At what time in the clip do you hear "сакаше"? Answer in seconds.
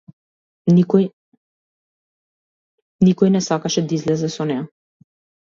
3.49-3.85